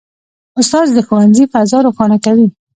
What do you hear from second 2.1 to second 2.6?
کوي.